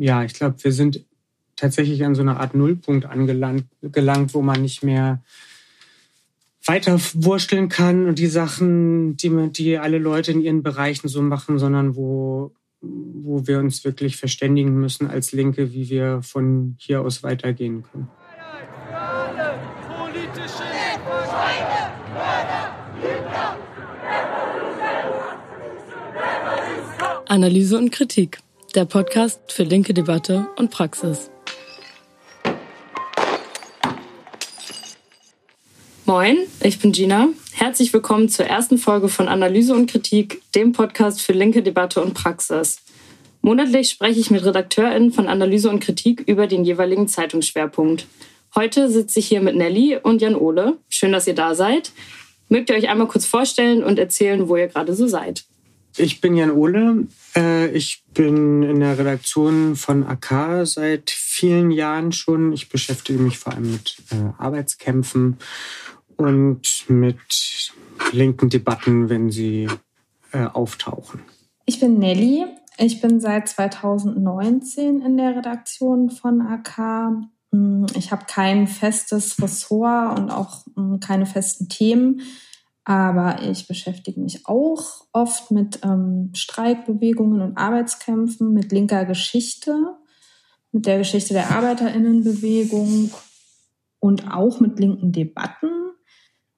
[0.00, 1.04] ja, ich glaube, wir sind
[1.56, 5.22] tatsächlich an so einer Art Nullpunkt angelangt, gelangt, wo man nicht mehr
[6.64, 11.58] weiter wursteln kann und die Sachen, die, die alle Leute in ihren Bereichen so machen,
[11.58, 17.22] sondern wo, wo wir uns wirklich verständigen müssen als Linke, wie wir von hier aus
[17.22, 18.08] weitergehen können.
[27.26, 28.40] Analyse und Kritik,
[28.74, 31.30] der Podcast für linke Debatte und Praxis.
[36.06, 37.28] Moin, ich bin Gina.
[37.52, 42.14] Herzlich willkommen zur ersten Folge von Analyse und Kritik, dem Podcast für linke Debatte und
[42.14, 42.80] Praxis.
[43.42, 48.06] Monatlich spreche ich mit RedakteurInnen von Analyse und Kritik über den jeweiligen Zeitungsschwerpunkt.
[48.54, 50.76] Heute sitze ich hier mit Nelly und Jan Ole.
[50.88, 51.92] Schön, dass ihr da seid.
[52.48, 55.44] Mögt ihr euch einmal kurz vorstellen und erzählen, wo ihr gerade so seid?
[55.96, 57.08] Ich bin Jan Ole.
[57.36, 62.52] Äh, ich bin in der Redaktion von AK seit vielen Jahren schon.
[62.52, 65.38] Ich beschäftige mich vor allem mit äh, Arbeitskämpfen
[66.16, 67.72] und mit
[68.12, 69.68] linken Debatten, wenn sie
[70.32, 71.20] äh, auftauchen.
[71.66, 72.46] Ich bin Nelly.
[72.78, 76.78] Ich bin seit 2019 in der Redaktion von AK.
[77.52, 82.22] Hm, ich habe kein festes Ressort und auch hm, keine festen Themen.
[82.84, 89.96] Aber ich beschäftige mich auch oft mit ähm, Streikbewegungen und Arbeitskämpfen, mit linker Geschichte,
[90.72, 93.10] mit der Geschichte der Arbeiterinnenbewegung
[93.98, 95.68] und auch mit linken Debatten.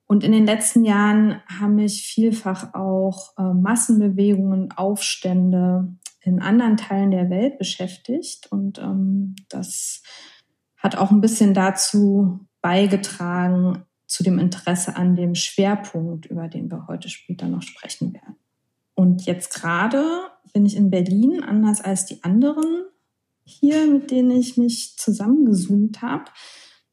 [0.06, 7.10] Und in den letzten Jahren haben mich vielfach auch äh, Massenbewegungen, Aufstände in anderen Teilen
[7.10, 8.46] der Welt beschäftigt.
[8.50, 10.02] Und ähm, das
[10.76, 16.86] hat auch ein bisschen dazu beigetragen, zu dem Interesse an dem Schwerpunkt, über den wir
[16.86, 18.36] heute später noch sprechen werden.
[18.94, 20.04] Und jetzt gerade
[20.52, 22.84] bin ich in Berlin, anders als die anderen
[23.44, 26.26] hier, mit denen ich mich zusammengezoomt habe.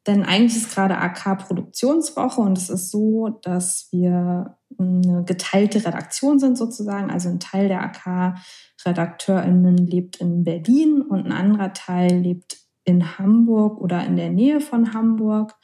[0.07, 6.57] Denn eigentlich ist gerade AK-Produktionswoche und es ist so, dass wir eine geteilte Redaktion sind
[6.57, 7.11] sozusagen.
[7.11, 13.81] Also ein Teil der AK-RedakteurInnen lebt in Berlin und ein anderer Teil lebt in Hamburg
[13.81, 15.55] oder in der Nähe von Hamburg.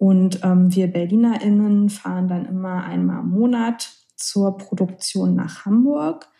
[0.00, 6.30] Und ähm, wir BerlinerInnen fahren dann immer einmal im Monat zur Produktion nach Hamburg.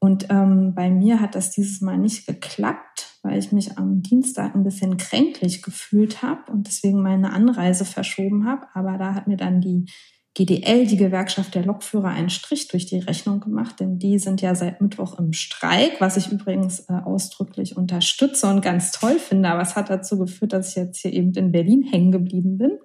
[0.00, 4.54] Und ähm, bei mir hat das dieses Mal nicht geklappt, weil ich mich am Dienstag
[4.54, 8.66] ein bisschen kränklich gefühlt habe und deswegen meine Anreise verschoben habe.
[8.74, 9.86] Aber da hat mir dann die
[10.34, 14.56] GDL, die Gewerkschaft der Lokführer, einen Strich durch die Rechnung gemacht, denn die sind ja
[14.56, 19.48] seit Mittwoch im Streik, was ich übrigens äh, ausdrücklich unterstütze und ganz toll finde.
[19.50, 22.78] Aber es hat dazu geführt, dass ich jetzt hier eben in Berlin hängen geblieben bin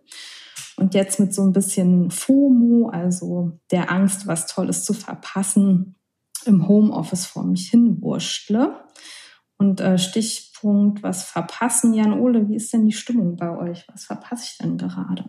[0.78, 5.96] und jetzt mit so ein bisschen FOMO, also der Angst, was Tolles zu verpassen,
[6.46, 8.80] im Homeoffice vor mich hinwurschtle.
[9.58, 13.86] Und äh, Stichpunkt, was verpassen, Jan Ole, wie ist denn die Stimmung bei euch?
[13.92, 15.26] Was verpasse ich denn gerade?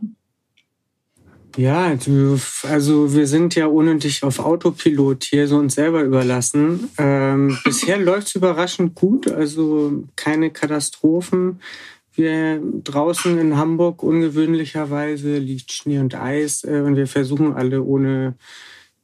[1.60, 1.94] Ja,
[2.62, 6.88] also wir sind ja unnötig auf Autopilot hier, so uns selber überlassen.
[6.96, 11.60] Ähm, bisher läuft es überraschend gut, also keine Katastrophen.
[12.14, 18.36] Wir draußen in Hamburg ungewöhnlicherweise liegt Schnee und Eis äh, und wir versuchen alle ohne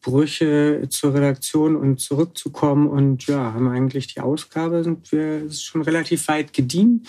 [0.00, 5.82] Brüche zur Redaktion und zurückzukommen und ja, haben eigentlich die Ausgabe, sind wir ist schon
[5.82, 7.06] relativ weit gediehen.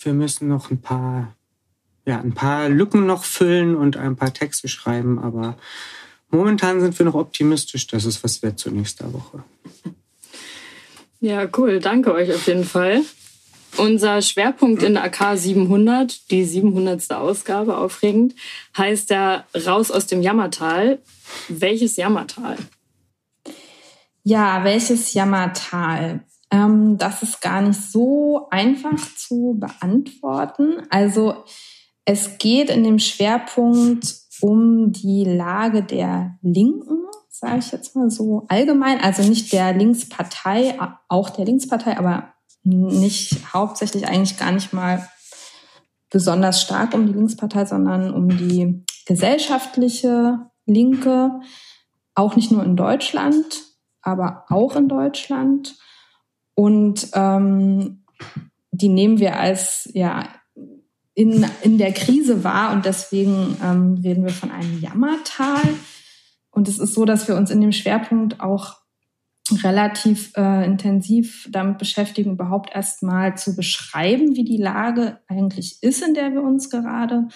[0.00, 1.36] Wir müssen noch ein paar
[2.10, 5.56] ja, ein paar Lücken noch füllen und ein paar Texte schreiben, aber
[6.28, 9.44] momentan sind wir noch optimistisch, dass es was wird zur nächsten Woche.
[11.22, 11.80] Ja, cool.
[11.80, 13.02] Danke euch auf jeden Fall.
[13.76, 17.10] Unser Schwerpunkt in AK 700, die 700.
[17.10, 18.34] Ausgabe, aufregend,
[18.74, 20.98] heißt ja Raus aus dem Jammertal.
[21.50, 22.56] Welches Jammertal?
[24.24, 26.24] Ja, welches Jammertal?
[26.50, 30.84] Ähm, das ist gar nicht so einfach zu beantworten.
[30.88, 31.44] Also
[32.04, 38.46] es geht in dem Schwerpunkt um die Lage der Linken, sage ich jetzt mal so
[38.48, 40.78] allgemein, also nicht der Linkspartei,
[41.08, 45.08] auch der Linkspartei, aber nicht hauptsächlich eigentlich gar nicht mal
[46.10, 51.40] besonders stark um die Linkspartei, sondern um die gesellschaftliche Linke,
[52.14, 53.62] auch nicht nur in Deutschland,
[54.02, 55.76] aber auch in Deutschland.
[56.54, 58.04] Und ähm,
[58.72, 60.28] die nehmen wir als ja
[61.20, 65.60] in, in der Krise war und deswegen ähm, reden wir von einem Jammertal.
[66.50, 68.78] Und es ist so, dass wir uns in dem Schwerpunkt auch
[69.62, 76.14] relativ äh, intensiv damit beschäftigen, überhaupt erstmal zu beschreiben, wie die Lage eigentlich ist, in
[76.14, 77.28] der wir uns gerade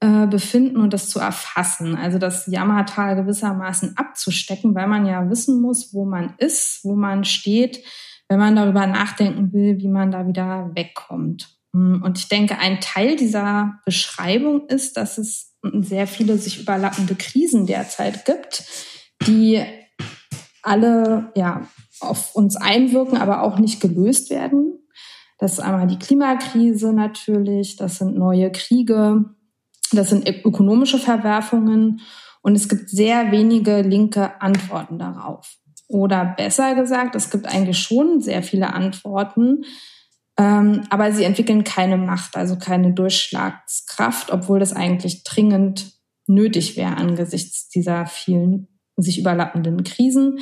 [0.00, 1.94] äh, befinden und das zu erfassen.
[1.94, 7.22] Also das Jammertal gewissermaßen abzustecken, weil man ja wissen muss, wo man ist, wo man
[7.22, 7.84] steht,
[8.28, 11.61] wenn man darüber nachdenken will, wie man da wieder wegkommt.
[11.72, 17.14] Mm, und ich denke, ein Teil dieser Beschreibung ist, dass es sehr viele sich überlappende
[17.14, 18.64] Krisen derzeit gibt,
[19.26, 19.62] die
[20.62, 21.68] alle ja,
[22.00, 24.78] auf uns einwirken, aber auch nicht gelöst werden.
[25.38, 29.24] Das ist einmal die Klimakrise natürlich, das sind neue Kriege,
[29.92, 32.00] das sind ökonomische Verwerfungen
[32.42, 35.56] und es gibt sehr wenige linke Antworten darauf.
[35.88, 39.64] Oder besser gesagt, es gibt eigentlich schon sehr viele Antworten,
[40.38, 45.92] ähm, aber sie entwickeln keine Macht, also keine Durchschlagskraft, obwohl das eigentlich dringend
[46.26, 50.38] nötig wäre angesichts dieser vielen sich überlappenden Krisen.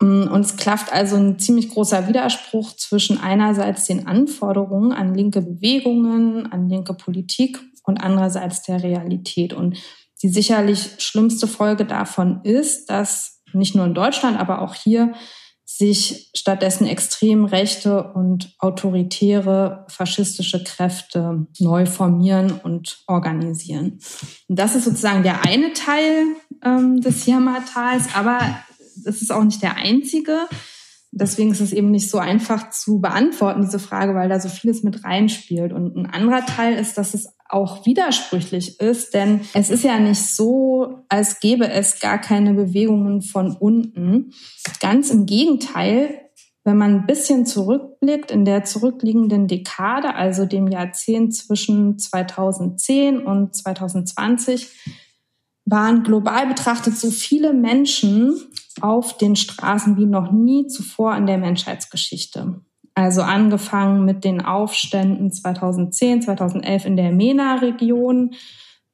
[0.00, 5.42] Mm, und es klafft also ein ziemlich großer Widerspruch zwischen einerseits den Anforderungen an linke
[5.42, 9.52] Bewegungen, an linke Politik und andererseits der Realität.
[9.52, 9.78] Und
[10.22, 15.14] die sicherlich schlimmste Folge davon ist, dass nicht nur in Deutschland, aber auch hier
[15.70, 24.00] sich stattdessen extrem rechte und autoritäre faschistische Kräfte neu formieren und organisieren.
[24.48, 26.24] Und das ist sozusagen der eine Teil
[26.64, 28.40] ähm, des Jammertals, aber
[29.04, 30.48] es ist auch nicht der einzige.
[31.10, 34.82] Deswegen ist es eben nicht so einfach zu beantworten, diese Frage, weil da so vieles
[34.82, 35.72] mit reinspielt.
[35.72, 40.20] Und ein anderer Teil ist, dass es auch widersprüchlich ist, denn es ist ja nicht
[40.20, 44.32] so, als gäbe es gar keine Bewegungen von unten.
[44.80, 46.28] Ganz im Gegenteil,
[46.64, 53.56] wenn man ein bisschen zurückblickt in der zurückliegenden Dekade, also dem Jahrzehnt zwischen 2010 und
[53.56, 54.68] 2020,
[55.70, 58.40] waren global betrachtet so viele Menschen
[58.80, 62.60] auf den Straßen wie noch nie zuvor in der Menschheitsgeschichte.
[62.94, 68.34] Also angefangen mit den Aufständen 2010, 2011 in der MENA-Region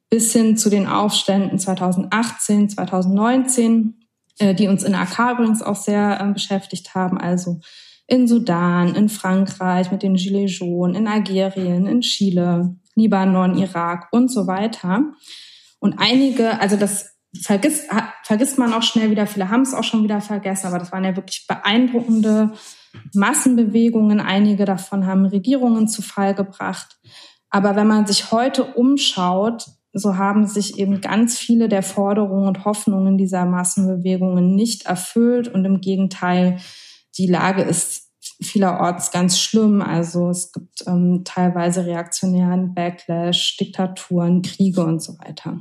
[0.09, 3.95] bis hin zu den Aufständen 2018, 2019,
[4.37, 7.17] äh, die uns in AK übrigens auch sehr äh, beschäftigt haben.
[7.17, 7.59] Also
[8.07, 14.31] in Sudan, in Frankreich mit den Gilets jaunes, in Algerien, in Chile, Libanon, Irak und
[14.31, 15.03] so weiter.
[15.85, 17.87] Und einige, also das vergisst,
[18.23, 21.03] vergisst man auch schnell wieder, viele haben es auch schon wieder vergessen, aber das waren
[21.03, 22.53] ja wirklich beeindruckende
[23.13, 24.19] Massenbewegungen.
[24.19, 26.97] Einige davon haben Regierungen zu Fall gebracht.
[27.51, 32.65] Aber wenn man sich heute umschaut, so haben sich eben ganz viele der Forderungen und
[32.65, 36.57] Hoffnungen dieser Massenbewegungen nicht erfüllt und im Gegenteil,
[37.15, 38.09] die Lage ist
[38.41, 39.81] vielerorts ganz schlimm.
[39.83, 45.59] Also es gibt ähm, teilweise reaktionären Backlash, Diktaturen, Kriege und so weiter.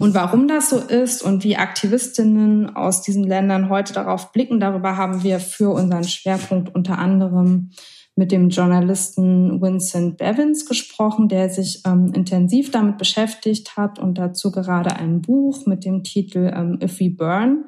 [0.00, 4.96] Und warum das so ist und wie Aktivistinnen aus diesen Ländern heute darauf blicken, darüber
[4.96, 7.70] haben wir für unseren Schwerpunkt unter anderem
[8.16, 14.50] mit dem Journalisten Vincent Bevins gesprochen, der sich ähm, intensiv damit beschäftigt hat und dazu
[14.50, 17.66] gerade ein Buch mit dem Titel ähm, If We Burn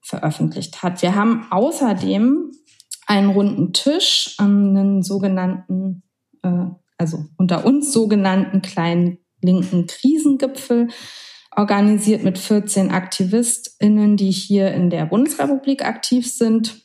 [0.00, 1.02] veröffentlicht hat.
[1.02, 2.52] Wir haben außerdem
[3.08, 6.04] einen runden Tisch, ähm, einen sogenannten,
[6.42, 6.66] äh,
[6.98, 10.88] also unter uns sogenannten kleinen linken Krisengipfel
[11.56, 16.82] organisiert mit 14 AktivistInnen, die hier in der Bundesrepublik aktiv sind.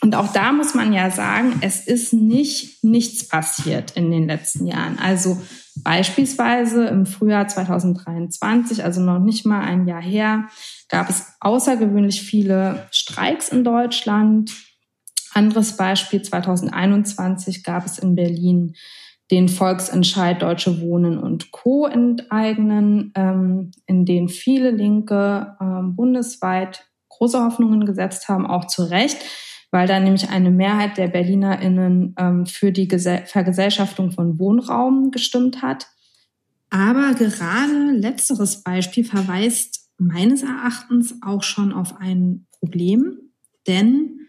[0.00, 4.66] Und auch da muss man ja sagen, es ist nicht nichts passiert in den letzten
[4.66, 4.98] Jahren.
[4.98, 5.40] Also
[5.82, 10.48] beispielsweise im Frühjahr 2023, also noch nicht mal ein Jahr her,
[10.88, 14.52] gab es außergewöhnlich viele Streiks in Deutschland.
[15.34, 18.74] Anderes Beispiel 2021 gab es in Berlin
[19.30, 21.86] den Volksentscheid Deutsche Wohnen und Co.
[21.86, 29.18] enteignen, ähm, in den viele Linke ähm, bundesweit große Hoffnungen gesetzt haben, auch zu Recht,
[29.70, 35.60] weil da nämlich eine Mehrheit der BerlinerInnen ähm, für die Gese Vergesellschaftung von Wohnraum gestimmt
[35.60, 35.88] hat.
[36.70, 43.32] Aber gerade letzteres Beispiel verweist meines Erachtens auch schon auf ein Problem,
[43.66, 44.20] denn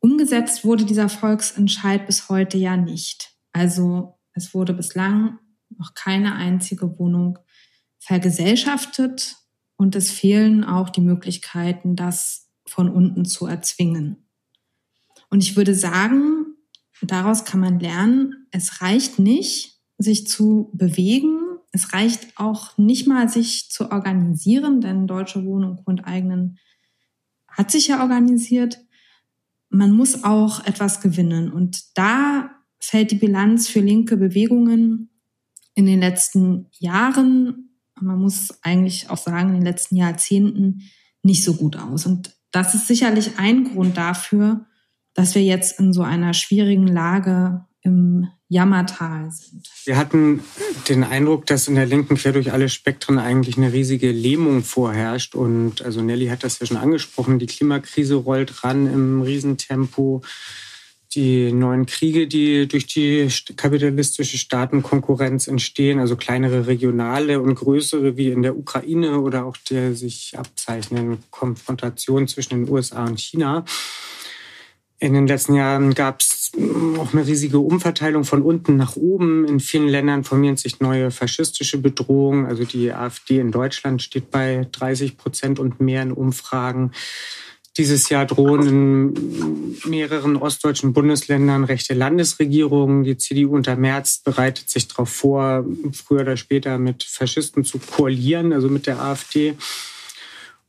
[0.00, 3.30] umgesetzt wurde dieser Volksentscheid bis heute ja nicht.
[3.52, 5.38] Also es wurde bislang
[5.76, 7.38] noch keine einzige Wohnung
[7.98, 9.36] vergesellschaftet
[9.76, 14.28] und es fehlen auch die Möglichkeiten, das von unten zu erzwingen.
[15.30, 16.46] Und ich würde sagen,
[17.02, 21.40] daraus kann man lernen, es reicht nicht, sich zu bewegen.
[21.72, 26.58] Es reicht auch nicht mal, sich zu organisieren, denn Deutsche Wohnung Grundeigenen
[27.48, 28.78] hat sich ja organisiert.
[29.68, 31.52] Man muss auch etwas gewinnen.
[31.52, 35.10] Und da fällt die Bilanz für linke Bewegungen
[35.74, 37.70] in den letzten Jahren,
[38.00, 40.82] man muss eigentlich auch sagen, in den letzten Jahrzehnten
[41.22, 42.06] nicht so gut aus.
[42.06, 44.66] Und das ist sicherlich ein Grund dafür,
[45.14, 49.68] dass wir jetzt in so einer schwierigen Lage im Jammertal sind.
[49.84, 50.42] Wir hatten
[50.88, 55.34] den Eindruck, dass in der Linken quer durch alle Spektren eigentlich eine riesige Lähmung vorherrscht.
[55.34, 60.22] Und also Nelly hat das ja schon angesprochen, die Klimakrise rollt ran im Riesentempo.
[61.14, 68.30] Die neuen Kriege, die durch die kapitalistische Staatenkonkurrenz entstehen, also kleinere regionale und größere wie
[68.30, 73.64] in der Ukraine oder auch der sich abzeichnenden Konfrontation zwischen den USA und China.
[75.00, 76.50] In den letzten Jahren gab es
[76.98, 79.46] auch eine riesige Umverteilung von unten nach oben.
[79.46, 82.46] In vielen Ländern formieren sich neue faschistische Bedrohungen.
[82.46, 86.92] Also die AfD in Deutschland steht bei 30 Prozent und mehr in Umfragen.
[87.78, 93.04] Dieses Jahr drohen in mehreren ostdeutschen Bundesländern rechte Landesregierungen.
[93.04, 98.52] Die CDU unter Merz bereitet sich darauf vor, früher oder später mit Faschisten zu koalieren,
[98.52, 99.56] also mit der AfD.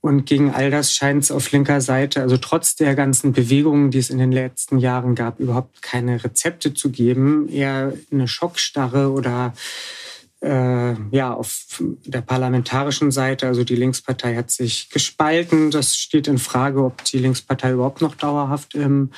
[0.02, 3.98] Und gegen all das scheint es auf linker Seite, also trotz der ganzen Bewegungen, die
[3.98, 7.50] es in den letzten Jahren gab, überhaupt keine Rezepte zu geben.
[7.50, 9.54] Eher eine Schockstarre oder
[10.42, 15.72] äh, ja, auf der parlamentarischen Seite, also die Linkspartei hat sich gespalten.
[15.72, 19.12] Das steht in Frage, ob die Linkspartei überhaupt noch dauerhaft im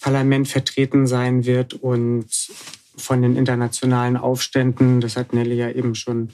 [0.00, 1.74] Parlament vertreten sein wird.
[1.74, 2.26] Und
[2.96, 6.30] von den internationalen Aufständen, das hat Nelly ja eben schon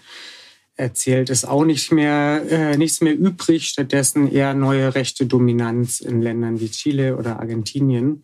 [0.76, 3.68] erzählt, ist auch nicht mehr, äh, nichts mehr übrig.
[3.68, 8.22] Stattdessen eher neue rechte Dominanz in Ländern wie Chile oder Argentinien.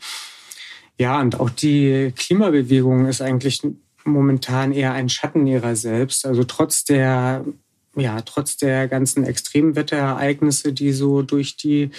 [0.99, 3.61] Ja, und auch die Klimabewegung ist eigentlich
[4.07, 6.27] momentan eher ein Schatten ihrer selbst.
[6.27, 7.45] Also trotz der,
[7.95, 11.91] ja, trotz der ganzen Extremwetterereignisse, die so durch die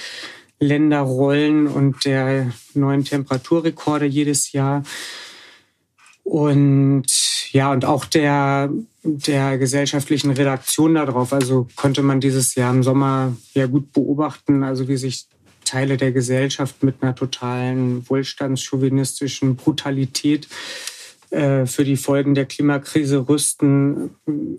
[0.60, 4.84] Länder rollen und der neuen Temperaturrekorde jedes Jahr.
[6.24, 7.06] Und
[7.52, 8.70] ja, und auch der,
[9.04, 11.32] der gesellschaftlichen Redaktion darauf.
[11.32, 15.28] Also konnte man dieses Jahr im Sommer ja gut beobachten, also wie sich
[15.64, 20.48] Teile der Gesellschaft mit einer totalen wohlstandschauvinistischen Brutalität
[21.30, 24.12] für die Folgen der Klimakrise rüsten,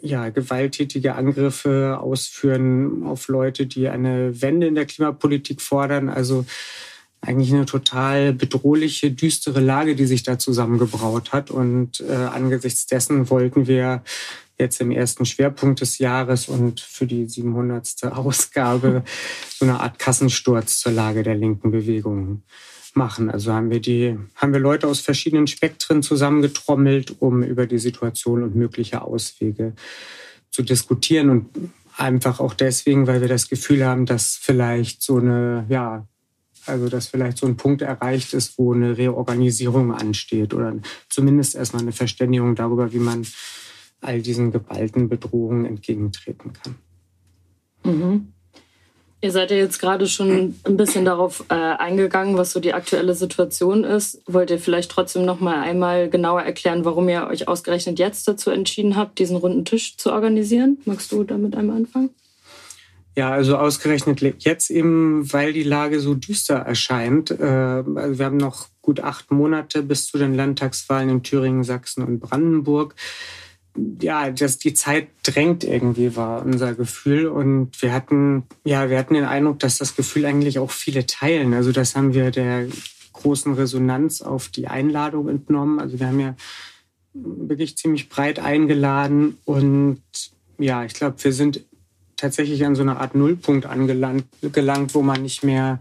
[0.03, 6.11] ja, gewalttätige Angriffe ausführen auf Leute, die eine Wende in der Klimapolitik fordern.
[6.11, 6.45] Also
[7.21, 11.51] eigentlich eine total bedrohliche, düstere Lage, die sich da zusammengebraut hat.
[11.51, 14.03] Und äh, angesichts dessen wollten wir
[14.59, 18.05] jetzt im ersten Schwerpunkt des Jahres und für die 700.
[18.13, 19.05] Ausgabe
[19.49, 22.43] so eine Art Kassensturz zur Lage der linken Bewegung
[22.97, 23.31] machen.
[23.31, 28.43] Also haben wir die, haben wir Leute aus verschiedenen Spektren zusammengetrommelt, um über die Situation
[28.43, 29.75] und mögliche Auswege
[30.51, 35.67] zu diskutieren und einfach auch deswegen, weil wir das Gefühl haben, dass vielleicht so eine,
[35.69, 36.07] ja,
[36.67, 40.75] also dass vielleicht so ein Punkt erreicht ist, wo eine Reorganisierung ansteht oder
[41.09, 43.27] zumindest erstmal eine Verständigung darüber, wie man
[44.01, 46.75] all diesen geballten Bedrohungen entgegentreten kann.
[47.85, 48.33] Mhm.
[49.21, 53.15] Ihr seid ja jetzt gerade schon ein bisschen darauf äh, eingegangen, was so die aktuelle
[53.15, 54.23] Situation ist.
[54.27, 58.51] Wollt ihr vielleicht trotzdem noch mal einmal genauer erklären, warum ihr euch ausgerechnet jetzt dazu
[58.51, 60.79] entschieden habt, diesen runden Tisch zu organisieren?
[60.85, 62.11] Magst du damit einmal anfangen?
[63.17, 67.33] Ja, also ausgerechnet jetzt eben, weil die Lage so düster erscheint.
[67.33, 72.05] Äh, also wir haben noch gut acht Monate bis zu den Landtagswahlen in Thüringen, Sachsen
[72.05, 72.95] und Brandenburg
[74.01, 77.27] ja, dass die Zeit drängt irgendwie, war unser Gefühl.
[77.27, 81.55] Und wir hatten, ja, wir hatten den Eindruck, dass das Gefühl eigentlich auch viele teilen.
[81.55, 82.67] Also das haben wir der
[83.13, 85.81] großen Resonanz auf die Einladung entnommen.
[85.81, 86.35] Also wir haben ja
[87.15, 90.03] wirklich ziemlich breit eingeladen und
[90.59, 91.65] ja, ich glaube, wir sind
[92.17, 95.81] tatsächlich an so einer Art Nullpunkt angelangt, gelangt, wo man nicht mehr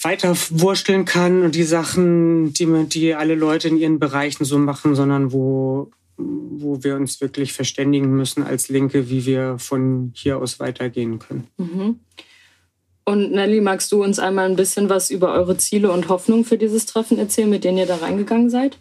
[0.00, 4.94] weiter wursteln kann und die Sachen, die, die alle Leute in ihren Bereichen so machen,
[4.94, 10.60] sondern wo wo wir uns wirklich verständigen müssen als Linke, wie wir von hier aus
[10.60, 11.48] weitergehen können.
[11.56, 12.00] Mhm.
[13.04, 16.56] Und Nelly, magst du uns einmal ein bisschen was über eure Ziele und Hoffnungen für
[16.56, 18.78] dieses Treffen erzählen, mit denen ihr da reingegangen seid?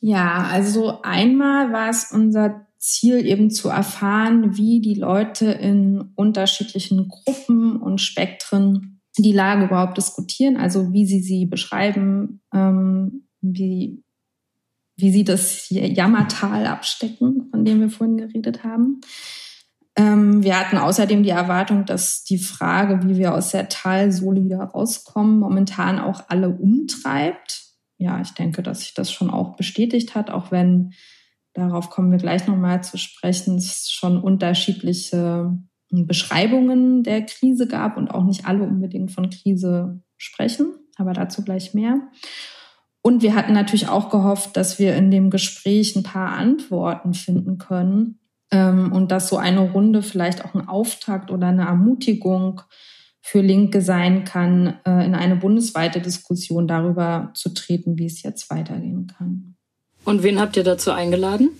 [0.00, 7.08] Ja, also einmal war es unser Ziel eben zu erfahren, wie die Leute in unterschiedlichen
[7.08, 14.02] Gruppen und Spektren die Lage überhaupt diskutieren, also wie sie sie beschreiben, ähm, wie
[14.96, 19.00] wie sie das Jammertal abstecken, von dem wir vorhin geredet haben.
[19.96, 24.58] Ähm, wir hatten außerdem die Erwartung, dass die Frage, wie wir aus der Talsohle wieder
[24.58, 27.62] rauskommen, momentan auch alle umtreibt.
[27.98, 30.92] Ja, ich denke, dass sich das schon auch bestätigt hat, auch wenn,
[31.52, 35.56] darauf kommen wir gleich nochmal zu sprechen, es schon unterschiedliche
[35.90, 41.72] Beschreibungen der Krise gab und auch nicht alle unbedingt von Krise sprechen, aber dazu gleich
[41.72, 42.00] mehr.
[43.06, 47.58] Und wir hatten natürlich auch gehofft, dass wir in dem Gespräch ein paar Antworten finden
[47.58, 48.18] können
[48.50, 52.62] ähm, und dass so eine Runde vielleicht auch ein Auftakt oder eine Ermutigung
[53.20, 58.48] für Linke sein kann, äh, in eine bundesweite Diskussion darüber zu treten, wie es jetzt
[58.48, 59.56] weitergehen kann.
[60.06, 61.50] Und wen habt ihr dazu eingeladen?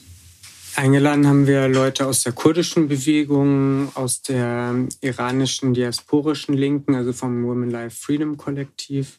[0.77, 7.45] Eingeladen haben wir Leute aus der kurdischen Bewegung, aus der iranischen diasporischen Linken, also vom
[7.45, 9.19] Women Life Freedom Kollektiv,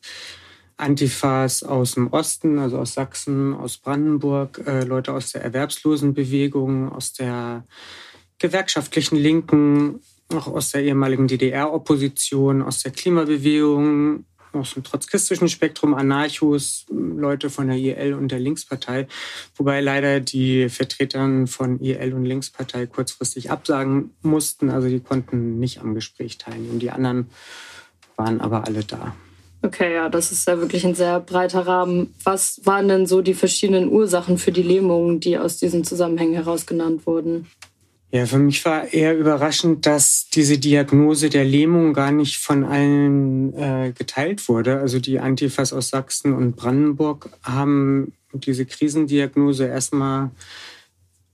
[0.78, 7.14] Antifas aus dem Osten, also aus Sachsen, aus Brandenburg, äh, Leute aus der Erwerbslosenbewegung, aus
[7.14, 7.66] der
[8.40, 10.02] gewerkschaftlichen Linken,
[10.34, 17.68] auch aus der ehemaligen DDR-Opposition, aus der Klimabewegung, aus dem trotzkistischen Spektrum, Anarchos, Leute von
[17.68, 19.08] der IL und der Linkspartei,
[19.56, 25.80] wobei leider die Vertreter von IL und Linkspartei kurzfristig absagen mussten, also die konnten nicht
[25.80, 26.80] am Gespräch teilnehmen.
[26.80, 27.30] Die anderen
[28.16, 29.16] waren aber alle da.
[29.66, 32.14] Okay, ja, das ist ja wirklich ein sehr breiter Rahmen.
[32.24, 36.68] Was waren denn so die verschiedenen Ursachen für die Lähmungen, die aus diesen Zusammenhängen heraus
[36.68, 37.48] genannt wurden?
[38.12, 43.58] Ja, für mich war eher überraschend, dass diese Diagnose der Lähmung gar nicht von allen
[43.58, 44.78] äh, geteilt wurde.
[44.78, 50.30] Also die Antifas aus Sachsen und Brandenburg haben diese Krisendiagnose erstmal äh,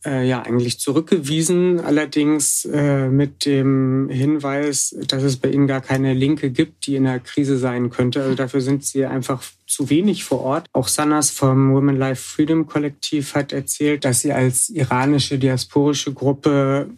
[0.03, 6.50] ja eigentlich zurückgewiesen, allerdings äh, mit dem Hinweis, dass es bei ihnen gar keine Linke
[6.50, 8.24] gibt, die in der Krise sein könnte.
[8.24, 10.67] Also dafür sind sie einfach zu wenig vor Ort.
[10.74, 16.89] Auch Sanas vom Women Life Freedom Kollektiv hat erzählt, dass sie als iranische diasporische Gruppe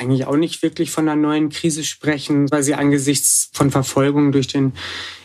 [0.00, 4.46] eigentlich auch nicht wirklich von einer neuen Krise sprechen, weil sie angesichts von Verfolgung durch
[4.46, 4.72] den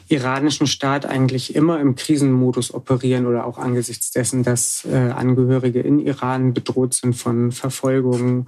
[0.08, 6.00] iranischen Staat eigentlich immer im Krisenmodus operieren oder auch angesichts dessen, dass äh, Angehörige in
[6.00, 8.48] Iran bedroht sind von Verfolgung,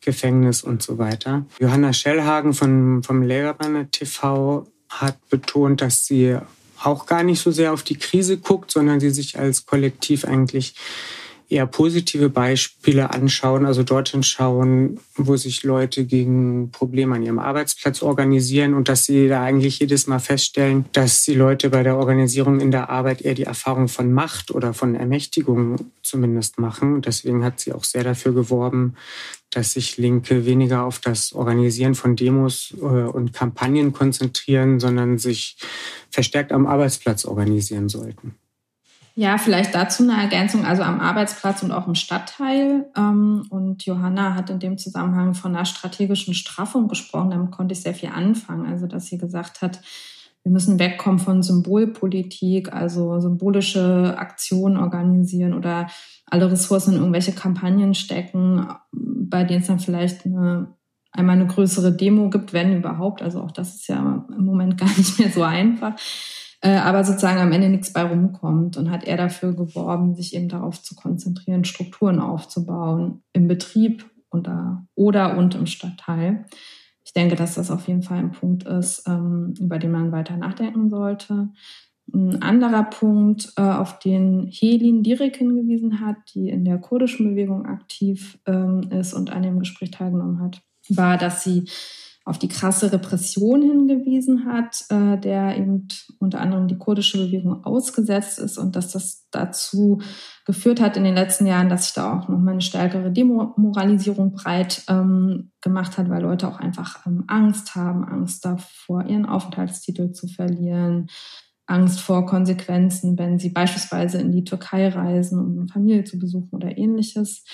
[0.00, 1.44] Gefängnis und so weiter.
[1.60, 6.38] Johanna Schellhagen von, vom Lehrerbanner TV hat betont, dass sie
[6.82, 10.74] auch gar nicht so sehr auf die Krise guckt, sondern sie sich als Kollektiv eigentlich
[11.48, 18.02] eher positive Beispiele anschauen, also dorthin schauen, wo sich Leute gegen Probleme an ihrem Arbeitsplatz
[18.02, 22.60] organisieren und dass sie da eigentlich jedes Mal feststellen, dass die Leute bei der Organisierung
[22.60, 27.02] in der Arbeit eher die Erfahrung von Macht oder von Ermächtigung zumindest machen.
[27.02, 28.94] Deswegen hat sie auch sehr dafür geworben,
[29.50, 35.56] dass sich Linke weniger auf das Organisieren von Demos äh, und Kampagnen konzentrieren, sondern sich
[36.10, 38.34] verstärkt am Arbeitsplatz organisieren sollten.
[39.18, 42.84] Ja, vielleicht dazu eine Ergänzung, also am Arbeitsplatz und auch im Stadtteil.
[42.94, 47.30] Ähm, und Johanna hat in dem Zusammenhang von einer strategischen Straffung gesprochen.
[47.30, 48.66] Damit konnte ich sehr viel anfangen.
[48.66, 49.80] Also, dass sie gesagt hat,
[50.42, 55.86] wir müssen wegkommen von Symbolpolitik, also symbolische Aktionen organisieren oder
[56.26, 60.74] alle Ressourcen in irgendwelche Kampagnen stecken, bei denen es dann vielleicht eine,
[61.10, 63.22] einmal eine größere Demo gibt, wenn überhaupt.
[63.22, 65.94] Also auch das ist ja im Moment gar nicht mehr so einfach
[66.74, 70.82] aber sozusagen am Ende nichts bei rumkommt und hat er dafür geworben, sich eben darauf
[70.82, 76.44] zu konzentrieren, Strukturen aufzubauen im Betrieb da, oder und im Stadtteil.
[77.04, 80.36] Ich denke, dass das auf jeden Fall ein Punkt ist, ähm, über den man weiter
[80.36, 81.50] nachdenken sollte.
[82.12, 87.66] Ein anderer Punkt, äh, auf den Helin direkt hingewiesen hat, die in der kurdischen Bewegung
[87.66, 91.64] aktiv ähm, ist und an dem Gespräch teilgenommen hat, war, dass sie
[92.26, 95.86] auf die krasse Repression hingewiesen hat, äh, der eben
[96.18, 100.00] unter anderem die kurdische Bewegung ausgesetzt ist und dass das dazu
[100.44, 104.32] geführt hat in den letzten Jahren, dass sich da auch noch mal eine stärkere Demoralisierung
[104.32, 110.10] breit ähm, gemacht hat, weil Leute auch einfach ähm, Angst haben, Angst davor, ihren Aufenthaltstitel
[110.10, 111.06] zu verlieren,
[111.66, 116.50] Angst vor Konsequenzen, wenn sie beispielsweise in die Türkei reisen, um eine Familie zu besuchen
[116.50, 117.44] oder ähnliches.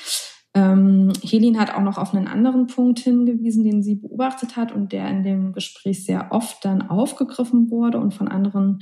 [0.54, 4.92] Ähm, Helin hat auch noch auf einen anderen Punkt hingewiesen, den sie beobachtet hat und
[4.92, 8.80] der in dem Gespräch sehr oft dann aufgegriffen wurde und von anderen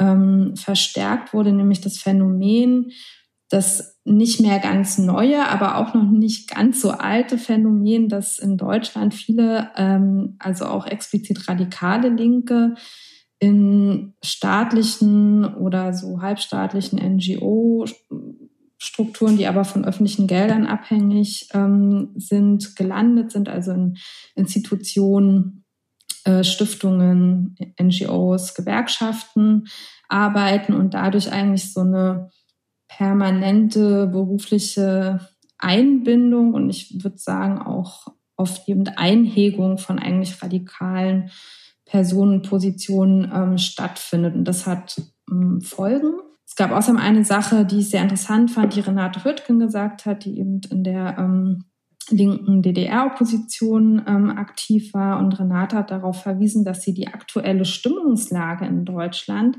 [0.00, 2.90] ähm, verstärkt wurde, nämlich das Phänomen,
[3.48, 8.56] das nicht mehr ganz neue, aber auch noch nicht ganz so alte Phänomen, dass in
[8.56, 12.74] Deutschland viele, ähm, also auch explizit radikale Linke,
[13.38, 17.84] in staatlichen oder so halbstaatlichen NGO
[18.84, 23.96] Strukturen, die aber von öffentlichen Geldern abhängig ähm, sind, gelandet sind, also in
[24.34, 25.64] Institutionen,
[26.24, 29.66] äh, Stiftungen, NGOs, Gewerkschaften
[30.08, 32.30] arbeiten und dadurch eigentlich so eine
[32.88, 35.20] permanente berufliche
[35.58, 41.30] Einbindung und ich würde sagen auch oft eben Einhegung von eigentlich radikalen
[41.86, 44.34] Personenpositionen ähm, stattfindet.
[44.34, 46.14] Und das hat ähm, Folgen.
[46.54, 50.24] Es gab außerdem eine Sache, die ich sehr interessant fand, die Renate Hürtgen gesagt hat,
[50.24, 51.64] die eben in der ähm,
[52.10, 55.18] linken DDR-Opposition ähm, aktiv war.
[55.18, 59.56] Und Renate hat darauf verwiesen, dass sie die aktuelle Stimmungslage in Deutschland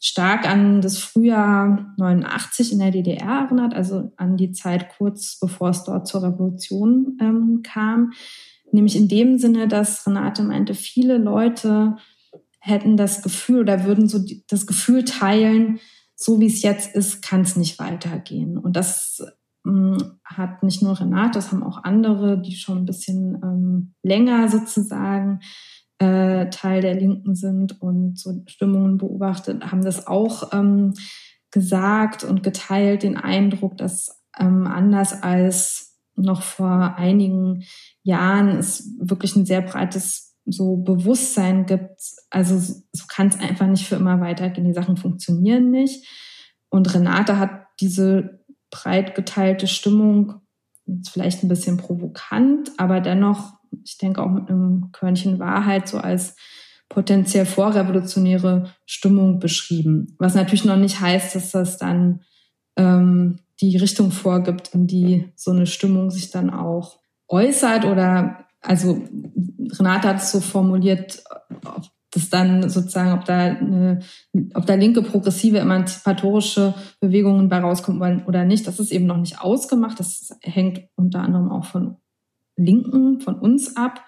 [0.00, 5.70] stark an das Frühjahr 89 in der DDR erinnert, also an die Zeit kurz bevor
[5.70, 8.14] es dort zur Revolution ähm, kam.
[8.72, 11.98] Nämlich in dem Sinne, dass Renate meinte, viele Leute
[12.58, 15.78] hätten das Gefühl oder würden so das Gefühl teilen,
[16.22, 18.58] so wie es jetzt ist, kann es nicht weitergehen.
[18.58, 19.22] Und das
[19.66, 24.48] ähm, hat nicht nur Renate, das haben auch andere, die schon ein bisschen ähm, länger
[24.48, 25.40] sozusagen
[25.98, 30.94] äh, Teil der Linken sind und so Stimmungen beobachtet, haben das auch ähm,
[31.50, 37.64] gesagt und geteilt, den Eindruck, dass ähm, anders als noch vor einigen
[38.02, 42.00] Jahren es wirklich ein sehr breites so Bewusstsein gibt.
[42.30, 44.66] Also so kann es einfach nicht für immer weitergehen.
[44.66, 46.06] Die Sachen funktionieren nicht.
[46.68, 50.40] Und Renate hat diese breit geteilte Stimmung
[50.86, 55.98] jetzt vielleicht ein bisschen provokant, aber dennoch, ich denke auch mit einem Körnchen Wahrheit so
[55.98, 56.36] als
[56.88, 60.14] potenziell vorrevolutionäre Stimmung beschrieben.
[60.18, 62.22] Was natürlich noch nicht heißt, dass das dann
[62.76, 69.02] ähm, die Richtung vorgibt, in die so eine Stimmung sich dann auch äußert oder also
[69.72, 71.22] Renate hat es so formuliert,
[71.64, 74.00] ob das dann sozusagen, ob da eine,
[74.54, 79.16] ob da linke progressive emanzipatorische Bewegungen bei rauskommen wollen oder nicht, das ist eben noch
[79.16, 79.98] nicht ausgemacht.
[79.98, 81.96] Das hängt unter anderem auch von
[82.56, 84.04] Linken, von uns ab.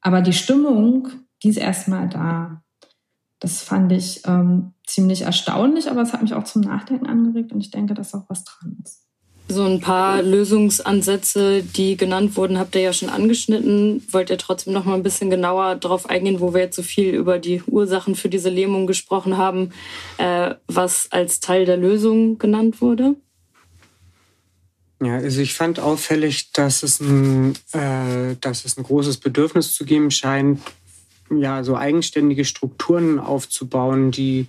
[0.00, 1.08] Aber die Stimmung,
[1.42, 2.62] die ist erstmal da.
[3.40, 7.60] Das fand ich ähm, ziemlich erstaunlich, aber es hat mich auch zum Nachdenken angeregt und
[7.60, 9.05] ich denke, dass auch was dran ist.
[9.48, 14.02] So ein paar Lösungsansätze, die genannt wurden, habt ihr ja schon angeschnitten.
[14.10, 17.14] Wollt ihr trotzdem noch mal ein bisschen genauer darauf eingehen, wo wir jetzt so viel
[17.14, 19.70] über die Ursachen für diese Lähmung gesprochen haben,
[20.18, 23.14] äh, was als Teil der Lösung genannt wurde?
[25.00, 29.84] Ja, also ich fand auffällig, dass es ein, äh, dass es ein großes Bedürfnis zu
[29.84, 30.60] geben scheint,
[31.30, 34.46] ja, so eigenständige Strukturen aufzubauen, die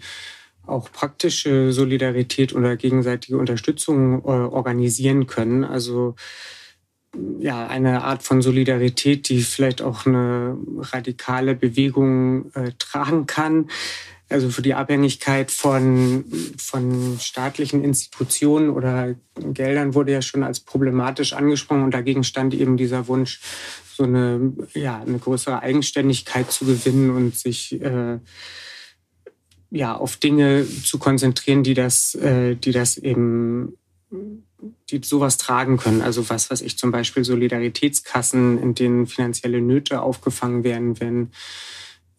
[0.68, 5.64] auch praktische Solidarität oder gegenseitige Unterstützung äh, organisieren können.
[5.64, 6.16] Also
[7.40, 13.70] ja, eine Art von Solidarität, die vielleicht auch eine radikale Bewegung äh, tragen kann.
[14.30, 16.26] Also für die Abhängigkeit von,
[16.58, 22.76] von staatlichen Institutionen oder Geldern wurde ja schon als problematisch angesprochen und dagegen stand eben
[22.76, 23.40] dieser Wunsch,
[23.96, 28.20] so eine, ja, eine größere Eigenständigkeit zu gewinnen und sich äh,
[29.70, 33.78] ja, auf Dinge zu konzentrieren, die das, äh, die das eben,
[34.90, 36.02] die sowas tragen können.
[36.02, 41.32] Also was, was ich zum Beispiel Solidaritätskassen, in denen finanzielle Nöte aufgefangen werden, wenn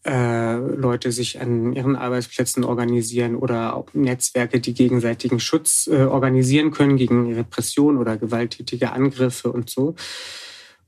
[0.04, 6.70] äh, Leute sich an ihren Arbeitsplätzen organisieren oder auch Netzwerke, die gegenseitigen Schutz äh, organisieren
[6.70, 9.96] können gegen Repression oder gewalttätige Angriffe und so.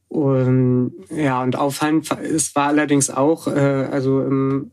[0.08, 4.72] Und ja, und auffallend, es war allerdings auch, äh, also im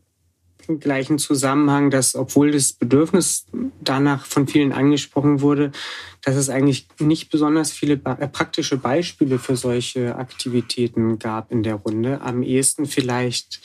[0.68, 3.46] gleichen Zusammenhang, dass obwohl das Bedürfnis
[3.80, 5.72] danach von vielen angesprochen wurde,
[6.22, 11.76] dass es eigentlich nicht besonders viele äh, praktische Beispiele für solche Aktivitäten gab in der
[11.76, 12.20] Runde.
[12.20, 13.60] Am ehesten vielleicht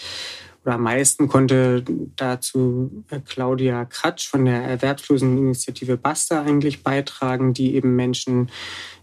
[0.63, 1.83] oder am meisten konnte
[2.15, 8.49] dazu äh, Claudia Kratsch von der Erwerbsloseninitiative Basta eigentlich beitragen, die eben Menschen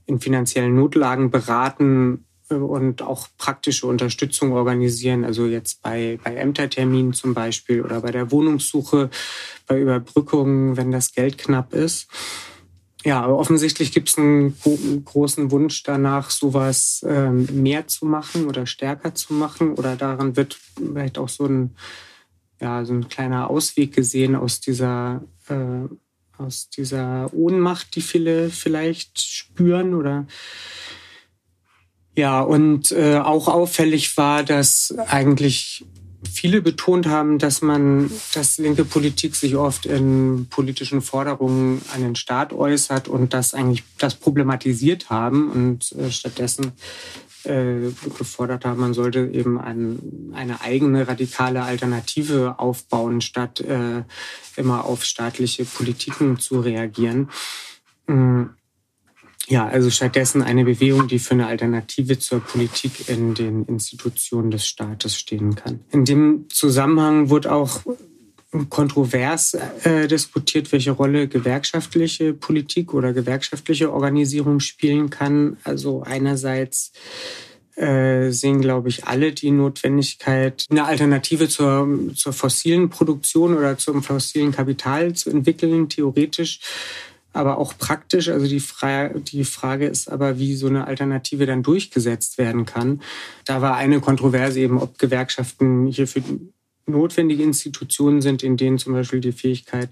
[0.06, 2.24] in finanziellen Notlagen beraten
[2.56, 5.24] und auch praktische Unterstützung organisieren.
[5.24, 9.10] Also jetzt bei, bei Ämterterminen zum Beispiel oder bei der Wohnungssuche,
[9.66, 12.08] bei Überbrückungen, wenn das Geld knapp ist.
[13.02, 14.54] Ja, aber offensichtlich gibt es einen
[15.04, 19.72] großen Wunsch danach, sowas ähm, mehr zu machen oder stärker zu machen.
[19.72, 21.74] Oder daran wird vielleicht auch so ein,
[22.60, 25.88] ja, so ein kleiner Ausweg gesehen aus dieser, äh,
[26.36, 30.26] aus dieser Ohnmacht, die viele vielleicht spüren oder
[32.20, 35.86] ja, und äh, auch auffällig war, dass eigentlich
[36.30, 42.16] viele betont haben, dass man, dass linke Politik sich oft in politischen Forderungen an den
[42.16, 46.72] Staat äußert und das eigentlich das problematisiert haben und äh, stattdessen
[47.44, 54.02] äh, gefordert haben, man sollte eben ein, eine eigene radikale Alternative aufbauen, statt äh,
[54.56, 57.30] immer auf staatliche Politiken zu reagieren.
[58.06, 58.50] Mhm.
[59.50, 64.64] Ja, also stattdessen eine Bewegung, die für eine Alternative zur Politik in den Institutionen des
[64.64, 65.80] Staates stehen kann.
[65.90, 67.80] In dem Zusammenhang wurde auch
[68.68, 75.56] kontrovers äh, diskutiert, welche Rolle gewerkschaftliche Politik oder gewerkschaftliche Organisierung spielen kann.
[75.64, 76.92] Also einerseits
[77.74, 84.04] äh, sehen, glaube ich, alle die Notwendigkeit, eine Alternative zur, zur fossilen Produktion oder zum
[84.04, 86.60] fossilen Kapital zu entwickeln, theoretisch
[87.32, 88.28] aber auch praktisch.
[88.28, 93.00] Also die, Fra die Frage ist aber, wie so eine Alternative dann durchgesetzt werden kann.
[93.44, 96.22] Da war eine Kontroverse eben, ob Gewerkschaften hierfür
[96.86, 99.90] notwendige Institutionen sind, in denen zum Beispiel die Fähigkeit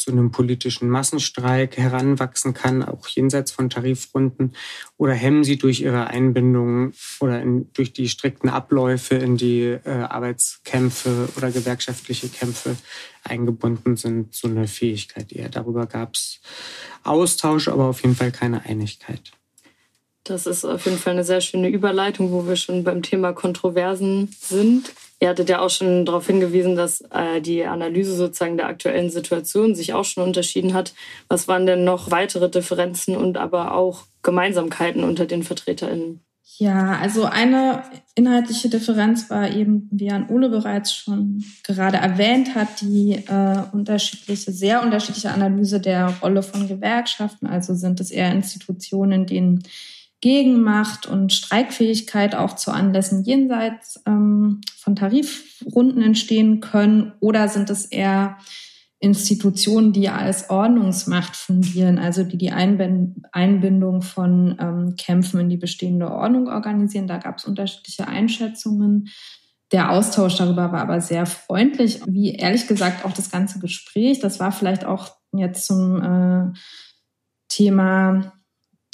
[0.00, 4.54] zu einem politischen Massenstreik heranwachsen kann, auch jenseits von Tarifrunden,
[4.96, 9.90] oder hemmen sie durch ihre Einbindung oder in, durch die strikten Abläufe in die äh,
[9.90, 12.76] Arbeitskämpfe oder gewerkschaftliche Kämpfe
[13.24, 15.50] eingebunden sind, so eine Fähigkeit eher.
[15.50, 16.40] Darüber gab es
[17.04, 19.32] Austausch, aber auf jeden Fall keine Einigkeit.
[20.24, 24.28] Das ist auf jeden Fall eine sehr schöne Überleitung, wo wir schon beim Thema Kontroversen
[24.38, 24.92] sind.
[25.18, 29.74] Ihr hattet ja auch schon darauf hingewiesen, dass äh, die Analyse sozusagen der aktuellen Situation
[29.74, 30.94] sich auch schon unterschieden hat.
[31.28, 36.20] Was waren denn noch weitere Differenzen und aber auch Gemeinsamkeiten unter den VertreterInnen?
[36.58, 42.82] Ja, also eine inhaltliche Differenz war eben, wie Jan Ole bereits schon gerade erwähnt hat,
[42.82, 47.46] die äh, unterschiedliche, sehr unterschiedliche Analyse der Rolle von Gewerkschaften.
[47.46, 49.62] Also sind es eher Institutionen, denen
[50.20, 57.86] Gegenmacht und Streikfähigkeit auch zu Anlässen jenseits ähm, von Tarifrunden entstehen können oder sind es
[57.86, 58.36] eher
[58.98, 66.10] Institutionen, die als Ordnungsmacht fungieren, also die die Einbindung von ähm, Kämpfen in die bestehende
[66.10, 67.06] Ordnung organisieren.
[67.06, 69.08] Da gab es unterschiedliche Einschätzungen.
[69.72, 74.20] Der Austausch darüber war aber sehr freundlich, wie ehrlich gesagt auch das ganze Gespräch.
[74.20, 76.58] Das war vielleicht auch jetzt zum äh,
[77.48, 78.34] Thema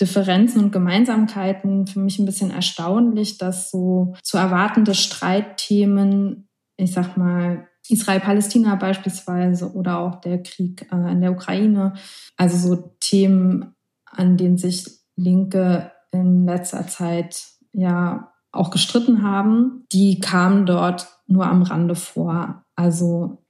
[0.01, 7.17] Differenzen und Gemeinsamkeiten für mich ein bisschen erstaunlich, dass so zu erwartende Streitthemen, ich sag
[7.17, 11.95] mal, Israel-Palästina beispielsweise oder auch der Krieg äh, in der Ukraine.
[12.37, 20.21] Also so Themen, an denen sich Linke in letzter Zeit ja auch gestritten haben, die
[20.21, 22.65] kamen dort nur am Rande vor.
[22.75, 23.43] Also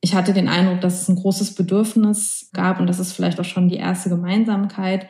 [0.00, 3.44] ich hatte den Eindruck, dass es ein großes Bedürfnis gab und das ist vielleicht auch
[3.44, 5.08] schon die erste Gemeinsamkeit,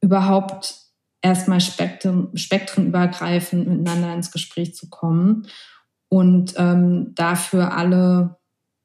[0.00, 0.86] überhaupt
[1.22, 5.46] erstmal spektrum, spektrenübergreifend miteinander ins Gespräch zu kommen
[6.08, 8.36] und ähm, dafür alle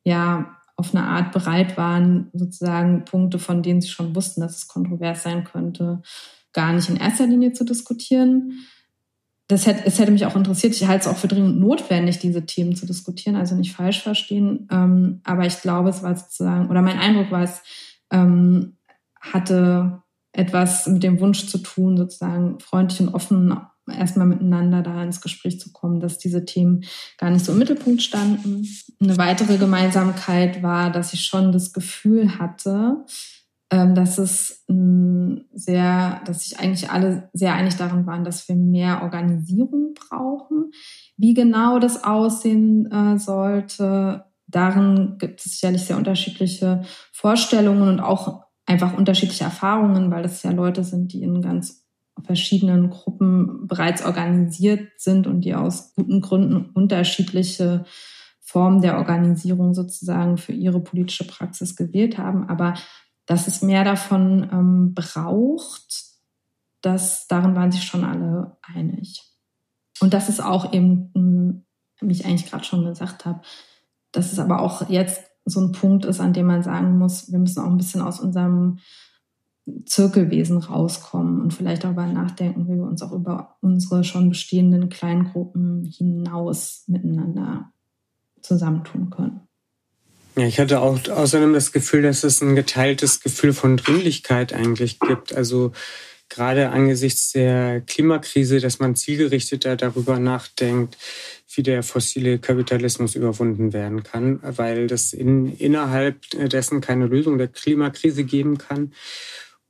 [0.03, 4.67] ja auf eine Art bereit waren, sozusagen Punkte, von denen sie schon wussten, dass es
[4.67, 6.01] kontrovers sein könnte,
[6.53, 8.65] gar nicht in erster Linie zu diskutieren.
[9.47, 10.73] Das hätte, es hätte mich auch interessiert.
[10.73, 14.67] Ich halte es auch für dringend notwendig, diese Themen zu diskutieren, also nicht falsch verstehen.
[14.71, 17.61] Ähm, aber ich glaube, es war sozusagen, oder mein Eindruck war, es
[18.11, 18.77] ähm,
[19.19, 20.01] hatte
[20.33, 23.57] etwas mit dem Wunsch zu tun, sozusagen freundlich und offen
[23.91, 26.83] erstmal miteinander da ins Gespräch zu kommen, dass diese Themen
[27.17, 28.67] gar nicht so im Mittelpunkt standen.
[29.01, 33.05] Eine weitere Gemeinsamkeit war, dass ich schon das Gefühl hatte,
[33.71, 34.65] ähm, dass es
[35.53, 40.71] sehr, dass sich eigentlich alle sehr einig darin waren, dass wir mehr Organisierung brauchen.
[41.17, 48.43] Wie genau das aussehen äh, sollte, darin gibt es sicherlich sehr unterschiedliche Vorstellungen und auch
[48.65, 51.85] einfach unterschiedliche Erfahrungen, weil das ja Leute sind, die in ganz
[52.23, 57.85] verschiedenen Gruppen bereits organisiert sind und die aus guten Gründen unterschiedliche
[58.39, 62.49] Formen der Organisierung sozusagen für ihre politische Praxis gewählt haben.
[62.49, 62.75] Aber
[63.25, 66.03] dass es mehr davon ähm, braucht,
[66.81, 69.23] das, darin waren sich schon alle einig.
[70.01, 71.65] Und das ist auch eben, hm,
[72.01, 73.41] wie ich eigentlich gerade schon gesagt habe,
[74.11, 77.39] dass es aber auch jetzt so ein Punkt ist, an dem man sagen muss, wir
[77.39, 78.79] müssen auch ein bisschen aus unserem
[79.85, 85.85] Zirkelwesen rauskommen und vielleicht darüber nachdenken, wie wir uns auch über unsere schon bestehenden Kleingruppen
[85.85, 87.71] hinaus miteinander
[88.41, 89.41] zusammentun können.
[90.35, 94.99] Ja, ich hatte auch außerdem das Gefühl, dass es ein geteiltes Gefühl von Dringlichkeit eigentlich
[94.99, 95.35] gibt.
[95.35, 95.73] Also
[96.29, 100.97] gerade angesichts der Klimakrise, dass man zielgerichteter darüber nachdenkt,
[101.55, 107.47] wie der fossile Kapitalismus überwunden werden kann, weil das in, innerhalb dessen keine Lösung der
[107.47, 108.93] Klimakrise geben kann.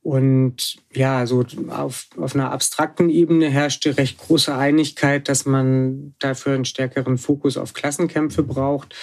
[0.03, 6.55] Und ja, so auf, auf einer abstrakten Ebene herrschte recht große Einigkeit, dass man dafür
[6.55, 8.95] einen stärkeren Fokus auf Klassenkämpfe braucht.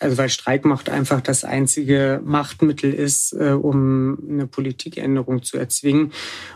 [0.00, 6.12] Also weil Streikmacht einfach das einzige Machtmittel ist, äh, um eine Politikänderung zu erzwingen.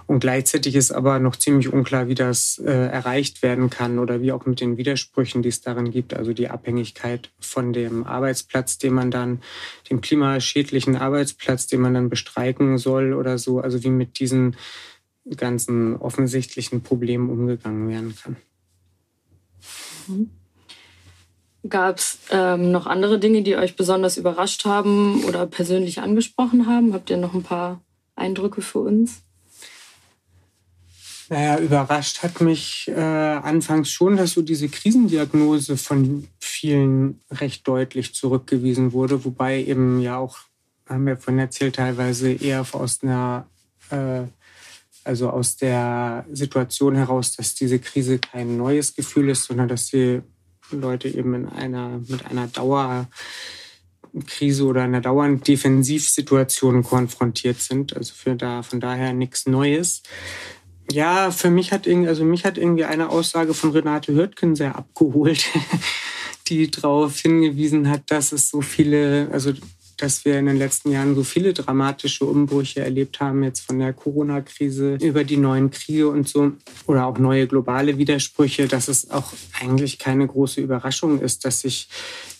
[0.06, 4.32] Und gleichzeitig ist aber noch ziemlich unklar, wie das äh, erreicht werden kann oder wie
[4.32, 6.14] auch mit den Widersprüchen, die es darin gibt.
[6.14, 9.40] Also die Abhängigkeit von dem Arbeitsplatz, den man dann,
[9.88, 13.60] dem klimaschädlichen Arbeitsplatz, den man dann bestreiken soll oder so.
[13.60, 14.56] Also wie mit diesen
[15.36, 18.36] ganzen offensichtlichen Problemen umgegangen werden kann.
[20.08, 20.30] Mhm.
[21.68, 26.92] Gab es ähm, noch andere Dinge, die euch besonders überrascht haben oder persönlich angesprochen haben?
[26.92, 27.80] Habt ihr noch ein paar
[28.14, 29.22] Eindrücke für uns?
[31.30, 38.14] Naja, überrascht hat mich äh, anfangs schon, dass so diese Krisendiagnose von vielen recht deutlich
[38.14, 40.38] zurückgewiesen wurde, wobei eben ja auch,
[40.88, 43.46] haben wir von erzählt, teilweise eher aus einer,
[43.90, 44.22] äh,
[45.04, 50.22] also aus der Situation heraus, dass diese Krise kein neues Gefühl ist, sondern dass sie
[50.70, 53.06] Leute eben in einer, mit einer Dauerkrise
[54.64, 57.96] oder einer dauernden Defensivsituation konfrontiert sind.
[57.96, 60.02] Also für da, von daher nichts Neues.
[60.90, 64.76] Ja, für mich hat irgendwie, also mich hat irgendwie eine Aussage von Renate Hürtgen sehr
[64.76, 65.46] abgeholt,
[66.48, 69.52] die darauf hingewiesen hat, dass es so viele, also
[69.98, 73.92] dass wir in den letzten Jahren so viele dramatische Umbrüche erlebt haben, jetzt von der
[73.92, 76.52] Corona-Krise über die neuen Kriege und so,
[76.86, 81.88] oder auch neue globale Widersprüche, dass es auch eigentlich keine große Überraschung ist, dass sich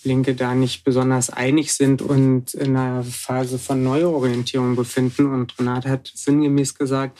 [0.05, 5.27] Linke da nicht besonders einig sind und in einer Phase von Neuorientierung befinden.
[5.27, 7.19] Und Renate hat sinngemäß gesagt,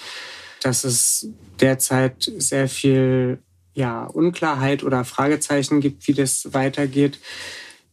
[0.63, 1.29] dass es
[1.61, 3.39] derzeit sehr viel
[3.75, 7.19] ja, Unklarheit oder Fragezeichen gibt, wie das weitergeht.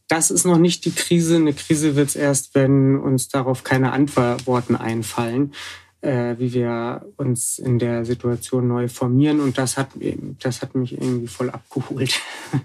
[0.08, 1.36] Das ist noch nicht die Krise.
[1.36, 5.52] Eine Krise wird es erst, wenn uns darauf keine Antworten einfallen,
[6.00, 9.40] äh, wie wir uns in der Situation neu formieren.
[9.40, 9.88] Und das hat,
[10.40, 12.20] das hat mich irgendwie voll abgeholt.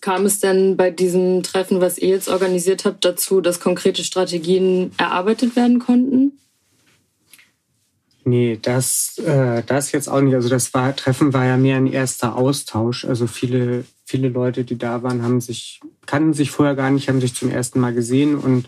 [0.00, 4.92] Kam es denn bei diesem Treffen, was ihr jetzt organisiert habt, dazu, dass konkrete Strategien
[4.98, 6.38] erarbeitet werden konnten?
[8.26, 10.34] Nee, das, äh, das jetzt auch nicht.
[10.34, 13.04] Also das war, Treffen war ja mehr ein erster Austausch.
[13.04, 17.20] Also viele, viele Leute, die da waren, haben sich, kannten sich vorher gar nicht, haben
[17.20, 18.66] sich zum ersten Mal gesehen und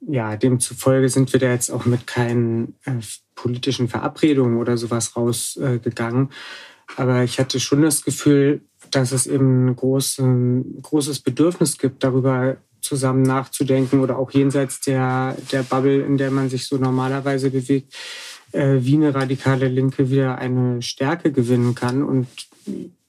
[0.00, 2.92] ja, demzufolge sind wir da jetzt auch mit keinen äh,
[3.34, 6.28] politischen Verabredungen oder sowas rausgegangen.
[6.28, 8.60] Äh, Aber ich hatte schon das Gefühl,
[8.92, 14.80] dass es eben ein, groß, ein großes Bedürfnis gibt, darüber zusammen nachzudenken oder auch jenseits
[14.80, 17.92] der, der Bubble, in der man sich so normalerweise bewegt,
[18.52, 22.26] äh, wie eine radikale Linke wieder eine Stärke gewinnen kann und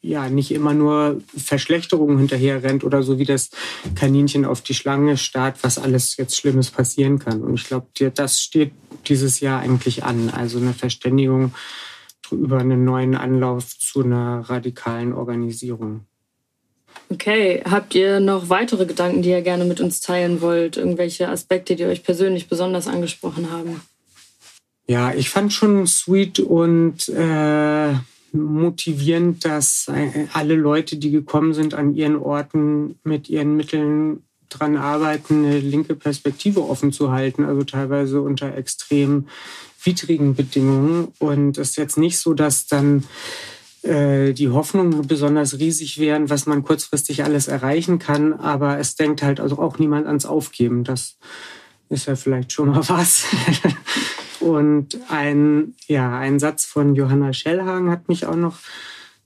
[0.01, 3.49] ja nicht immer nur Verschlechterungen hinterher rennt oder so wie das
[3.95, 7.41] Kaninchen auf die Schlange starrt, was alles jetzt Schlimmes passieren kann.
[7.41, 8.71] Und ich glaube, das steht
[9.07, 10.29] dieses Jahr eigentlich an.
[10.29, 11.53] Also eine Verständigung
[12.31, 16.01] über einen neuen Anlauf zu einer radikalen Organisierung.
[17.09, 20.75] Okay, habt ihr noch weitere Gedanken, die ihr gerne mit uns teilen wollt?
[20.75, 23.81] Irgendwelche Aspekte, die euch persönlich besonders angesprochen haben?
[24.87, 27.93] Ja, ich fand schon sweet und äh,
[28.31, 29.91] motivierend, dass
[30.33, 35.95] alle Leute, die gekommen sind, an ihren Orten mit ihren Mitteln dran arbeiten, eine linke
[35.95, 39.27] Perspektive offen zu halten, also teilweise unter extrem
[39.83, 41.09] widrigen Bedingungen.
[41.19, 43.03] Und es ist jetzt nicht so, dass dann
[43.81, 49.21] äh, die Hoffnungen besonders riesig wären, was man kurzfristig alles erreichen kann, aber es denkt
[49.21, 50.83] halt also auch niemand ans Aufgeben.
[50.85, 51.17] Das
[51.89, 53.25] ist ja vielleicht schon mal was.
[54.39, 58.59] Und ein, ja, ein Satz von Johanna Schellhagen hat mich auch noch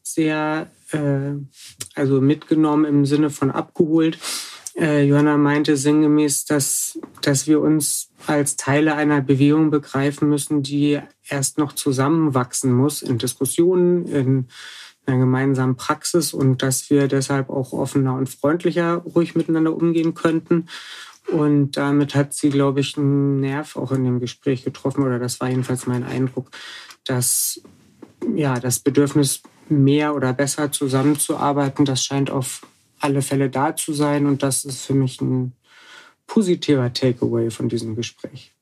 [0.04, 1.34] sehr äh,
[1.96, 4.18] also mitgenommen im Sinne von abgeholt.
[4.76, 11.00] Äh, Johanna meinte sinngemäß, dass, dass wir uns als Teile einer Bewegung begreifen müssen, die
[11.28, 14.48] erst noch zusammenwachsen muss in Diskussionen, in
[15.06, 20.68] einer gemeinsamen Praxis und dass wir deshalb auch offener und freundlicher ruhig miteinander umgehen könnten
[21.28, 25.40] und damit hat sie, glaube ich, einen Nerv auch in dem Gespräch getroffen, oder das
[25.40, 26.52] war jedenfalls mein Eindruck,
[27.04, 27.62] dass
[28.36, 32.62] ja, das Bedürfnis, mehr oder besser zusammenzuarbeiten, das scheint auf
[33.00, 34.26] alle Fälle da zu sein.
[34.26, 35.54] Und das ist für mich ein
[36.28, 38.54] positiver Takeaway von diesem Gespräch.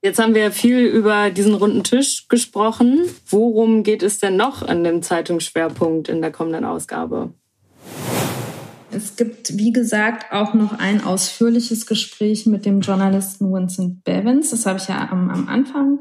[0.00, 3.00] Jetzt haben wir viel über diesen runden Tisch gesprochen.
[3.28, 7.32] Worum geht es denn noch an dem Zeitungsschwerpunkt in der kommenden Ausgabe?
[8.98, 14.50] Es gibt, wie gesagt, auch noch ein ausführliches Gespräch mit dem Journalisten Vincent Bevins.
[14.50, 16.00] Das habe ich ja am, am Anfang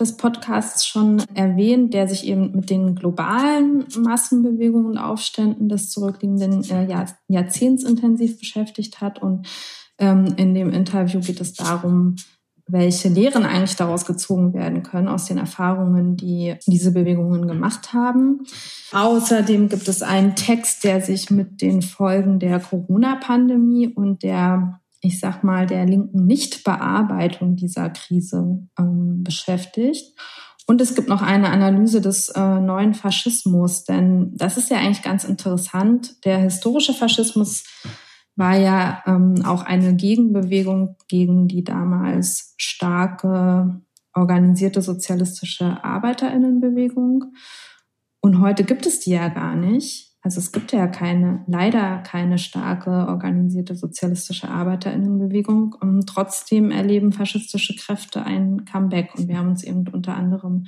[0.00, 6.64] des Podcasts schon erwähnt, der sich eben mit den globalen Massenbewegungen und Aufständen des zurückliegenden
[6.70, 9.20] äh, Jahr, Jahrzehnts intensiv beschäftigt hat.
[9.20, 9.46] Und
[9.98, 12.16] ähm, in dem Interview geht es darum,
[12.72, 18.44] welche Lehren eigentlich daraus gezogen werden können aus den Erfahrungen, die diese Bewegungen gemacht haben.
[18.92, 25.20] Außerdem gibt es einen Text, der sich mit den Folgen der Corona-Pandemie und der, ich
[25.20, 30.18] sag mal, der linken Nichtbearbeitung dieser Krise ähm, beschäftigt.
[30.66, 35.02] Und es gibt noch eine Analyse des äh, neuen Faschismus, denn das ist ja eigentlich
[35.02, 36.24] ganz interessant.
[36.24, 37.64] Der historische Faschismus
[38.36, 43.80] war ja ähm, auch eine Gegenbewegung gegen die damals starke
[44.14, 47.32] organisierte sozialistische Arbeiterinnenbewegung.
[48.20, 50.12] Und heute gibt es die ja gar nicht.
[50.22, 55.74] Also es gibt ja keine, leider keine starke organisierte sozialistische Arbeiterinnenbewegung.
[55.80, 59.14] Und trotzdem erleben faschistische Kräfte ein Comeback.
[59.16, 60.66] Und wir haben uns eben unter anderem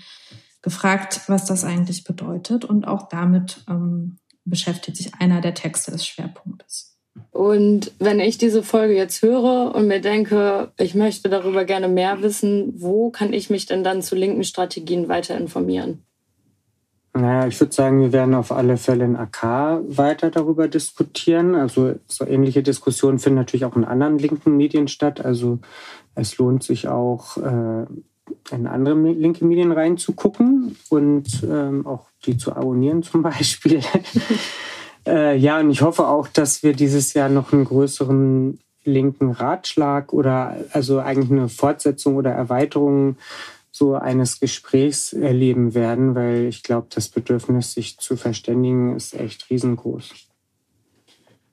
[0.62, 2.64] gefragt, was das eigentlich bedeutet.
[2.64, 6.93] Und auch damit ähm, beschäftigt sich einer der Texte des Schwerpunktes.
[7.30, 12.22] Und wenn ich diese Folge jetzt höre und mir denke, ich möchte darüber gerne mehr
[12.22, 16.02] wissen, wo kann ich mich denn dann zu linken Strategien weiter informieren?
[17.16, 21.54] Naja, ich würde sagen, wir werden auf alle Fälle in AK weiter darüber diskutieren.
[21.54, 25.24] Also so ähnliche Diskussionen finden natürlich auch in anderen linken Medien statt.
[25.24, 25.60] Also
[26.16, 27.86] es lohnt sich auch, äh,
[28.50, 33.80] in andere linke Medien reinzugucken und ähm, auch die zu abonnieren zum Beispiel.
[35.06, 40.12] Äh, ja, und ich hoffe auch, dass wir dieses Jahr noch einen größeren linken Ratschlag
[40.12, 43.16] oder also eigentlich eine Fortsetzung oder Erweiterung
[43.70, 49.50] so eines Gesprächs erleben werden, weil ich glaube, das Bedürfnis, sich zu verständigen, ist echt
[49.50, 50.10] riesengroß.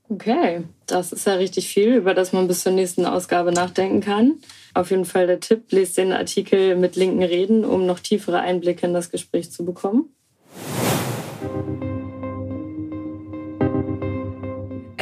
[0.08, 4.36] Okay, das ist ja richtig viel, über das man bis zur nächsten Ausgabe nachdenken kann.
[4.74, 8.86] Auf jeden Fall der Tipp, lest den Artikel mit linken Reden, um noch tiefere Einblicke
[8.86, 10.14] in das Gespräch zu bekommen.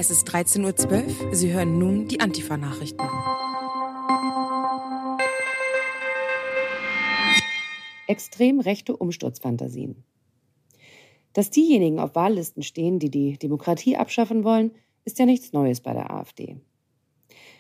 [0.01, 1.35] Es ist 13.12 Uhr.
[1.35, 3.03] Sie hören nun die Antifa-Nachrichten.
[8.07, 10.05] Extrem rechte Umsturzfantasien.
[11.33, 14.71] Dass diejenigen auf Wahllisten stehen, die die Demokratie abschaffen wollen,
[15.03, 16.55] ist ja nichts Neues bei der AfD.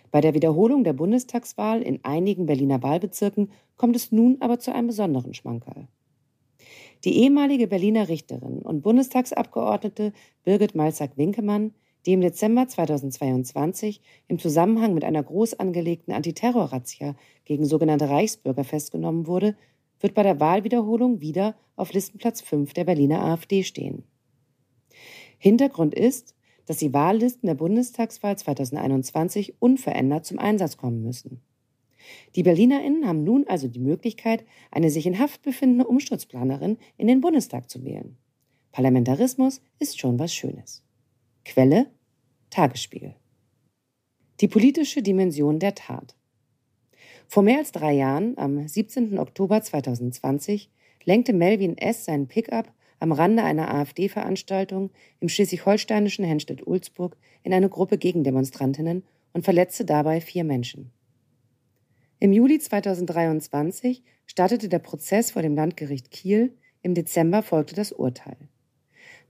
[0.09, 4.87] Bei der Wiederholung der Bundestagswahl in einigen Berliner Wahlbezirken kommt es nun aber zu einem
[4.87, 5.89] besonderen Schmankerl.
[7.03, 10.13] Die ehemalige Berliner Richterin und Bundestagsabgeordnete
[10.45, 11.73] Birgit Malzack-Winkemann
[12.09, 19.27] die im Dezember 2022 im Zusammenhang mit einer groß angelegten Antiterror-Razzia gegen sogenannte Reichsbürger festgenommen
[19.27, 19.55] wurde,
[19.99, 24.05] wird bei der Wahlwiederholung wieder auf Listenplatz 5 der Berliner AfD stehen.
[25.37, 26.33] Hintergrund ist,
[26.65, 31.41] dass die Wahllisten der Bundestagswahl 2021 unverändert zum Einsatz kommen müssen.
[32.35, 37.21] Die BerlinerInnen haben nun also die Möglichkeit, eine sich in Haft befindende Umsturzplanerin in den
[37.21, 38.17] Bundestag zu wählen.
[38.71, 40.83] Parlamentarismus ist schon was Schönes.
[41.45, 41.85] Quelle
[42.49, 43.15] Tagesspiegel.
[44.41, 46.15] Die politische Dimension der Tat.
[47.27, 49.19] Vor mehr als drei Jahren, am 17.
[49.19, 50.71] Oktober 2020,
[51.03, 52.05] lenkte Melvin S.
[52.05, 54.89] seinen Pickup am Rande einer AfD-Veranstaltung
[55.19, 60.91] im schleswig-holsteinischen Henstedt-Ulzburg in eine Gruppe Gegendemonstrantinnen und verletzte dabei vier Menschen.
[62.19, 68.37] Im Juli 2023 startete der Prozess vor dem Landgericht Kiel, im Dezember folgte das Urteil.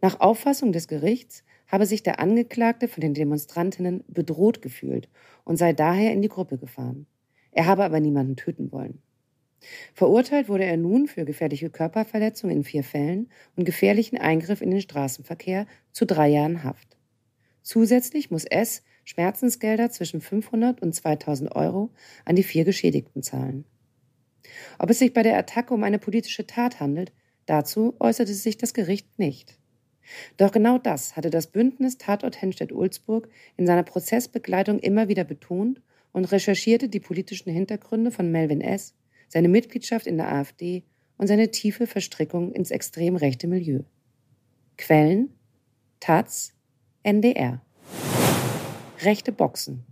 [0.01, 5.07] Nach Auffassung des Gerichts habe sich der Angeklagte von den Demonstrantinnen bedroht gefühlt
[5.45, 7.05] und sei daher in die Gruppe gefahren.
[7.51, 9.01] Er habe aber niemanden töten wollen.
[9.93, 14.81] Verurteilt wurde er nun für gefährliche Körperverletzung in vier Fällen und gefährlichen Eingriff in den
[14.81, 16.97] Straßenverkehr zu drei Jahren Haft.
[17.61, 21.91] Zusätzlich muss es Schmerzensgelder zwischen 500 und 2000 Euro
[22.25, 23.65] an die vier Geschädigten zahlen.
[24.77, 27.11] Ob es sich bei der Attacke um eine politische Tat handelt,
[27.45, 29.58] dazu äußerte sich das Gericht nicht.
[30.37, 35.81] Doch genau das hatte das Bündnis Tatort Henstedt-Ulzburg in seiner Prozessbegleitung immer wieder betont
[36.11, 38.95] und recherchierte die politischen Hintergründe von Melvin S.,
[39.27, 40.83] seine Mitgliedschaft in der AfD
[41.17, 43.81] und seine tiefe Verstrickung ins extrem rechte Milieu.
[44.77, 45.33] Quellen
[45.99, 46.53] Taz,
[47.03, 47.61] NDR.
[49.01, 49.88] Rechte Boxen.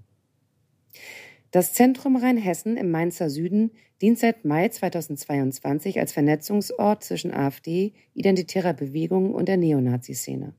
[1.57, 8.75] Das Zentrum Rheinhessen im Mainzer Süden dient seit Mai 2022 als Vernetzungsort zwischen AfD, identitärer
[8.75, 10.53] Bewegung und der Neonazi-Szene.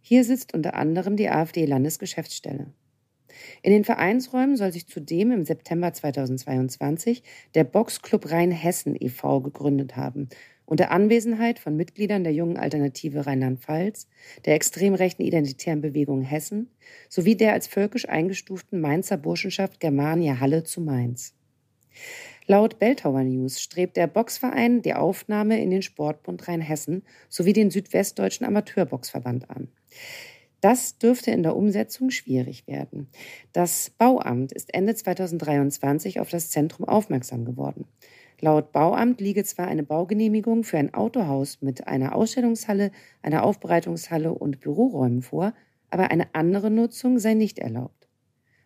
[0.00, 2.74] Hier sitzt unter anderem die AfD-Landesgeschäftsstelle.
[3.62, 7.22] In den Vereinsräumen soll sich zudem im September 2022
[7.54, 9.42] der Boxclub Rheinhessen e.V.
[9.42, 10.28] gegründet haben,
[10.70, 14.06] unter Anwesenheit von Mitgliedern der jungen Alternative Rheinland-Pfalz,
[14.44, 16.70] der extrem rechten identitären Bewegung Hessen
[17.08, 21.34] sowie der als völkisch eingestuften Mainzer Burschenschaft Germania Halle zu Mainz.
[22.46, 28.46] Laut Belltower News strebt der Boxverein die Aufnahme in den Sportbund Rheinhessen sowie den Südwestdeutschen
[28.46, 29.68] Amateurboxverband an.
[30.60, 33.08] Das dürfte in der Umsetzung schwierig werden.
[33.52, 37.86] Das Bauamt ist Ende 2023 auf das Zentrum aufmerksam geworden.
[38.42, 44.60] Laut Bauamt liege zwar eine Baugenehmigung für ein Autohaus mit einer Ausstellungshalle, einer Aufbereitungshalle und
[44.60, 45.52] Büroräumen vor,
[45.90, 48.08] aber eine andere Nutzung sei nicht erlaubt.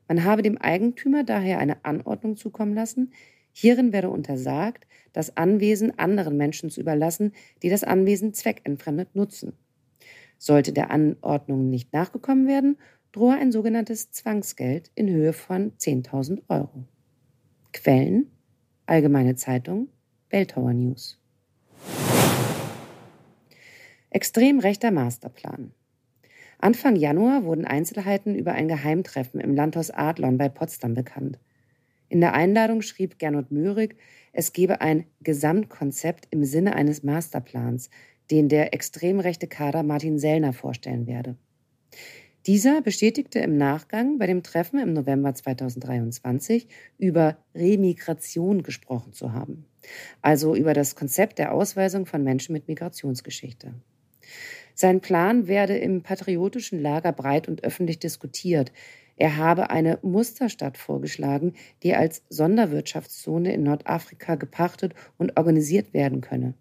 [0.07, 3.13] Man habe dem Eigentümer daher eine Anordnung zukommen lassen,
[3.51, 9.55] hierin werde untersagt, das Anwesen anderen Menschen zu überlassen, die das Anwesen zweckentfremdet nutzen.
[10.39, 12.77] Sollte der Anordnung nicht nachgekommen werden,
[13.11, 16.85] drohe ein sogenanntes Zwangsgeld in Höhe von 10.000 Euro.
[17.73, 18.31] Quellen
[18.87, 19.89] Allgemeine Zeitung,
[20.29, 21.19] Belltower News.
[24.11, 25.73] Extrem rechter Masterplan.
[26.59, 31.39] Anfang Januar wurden Einzelheiten über ein Geheimtreffen im Landhaus Adlon bei Potsdam bekannt.
[32.11, 33.97] In der Einladung schrieb Gernot Möhrig,
[34.33, 37.89] es gebe ein Gesamtkonzept im Sinne eines Masterplans,
[38.31, 41.37] den der extrem rechte Kader Martin Sellner vorstellen werde.
[42.47, 46.69] Dieser bestätigte im Nachgang bei dem Treffen im November 2023
[46.99, 49.65] über Remigration gesprochen zu haben,
[50.21, 53.73] also über das Konzept der Ausweisung von Menschen mit Migrationsgeschichte.
[54.75, 58.73] Sein Plan werde im patriotischen Lager breit und öffentlich diskutiert.
[59.17, 66.53] Er habe eine Musterstadt vorgeschlagen, die als Sonderwirtschaftszone in Nordafrika gepachtet und organisiert werden könne.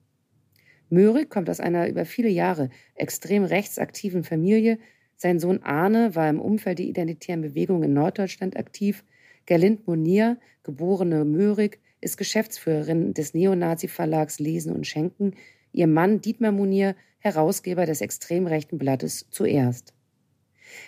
[0.89, 4.77] Möhrig kommt aus einer über viele Jahre extrem rechtsaktiven Familie,
[5.23, 9.05] Sein Sohn Arne war im Umfeld der identitären Bewegung in Norddeutschland aktiv.
[9.45, 15.35] Gerlind Monier, geborene Möhrig, ist Geschäftsführerin des Neonazi-Verlags Lesen und Schenken.
[15.71, 19.93] Ihr Mann Dietmar Monier, Herausgeber des extrem rechten Blattes Zuerst.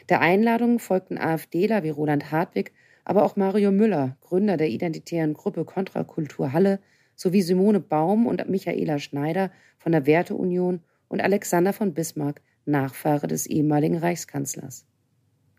[0.10, 2.74] Der Einladung folgten AfDler wie Roland Hartwig,
[3.06, 6.82] aber auch Mario Müller, Gründer der identitären Gruppe Kontrakultur Halle,
[7.16, 13.46] sowie Simone Baum und Michaela Schneider von der Werteunion und Alexander von Bismarck, Nachfahre des
[13.46, 14.86] ehemaligen Reichskanzlers.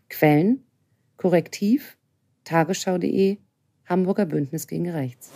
[0.09, 0.63] Quellen
[1.17, 1.97] Korrektiv,
[2.43, 3.37] Tagesschau.de,
[3.85, 5.31] Hamburger Bündnis gegen Rechts.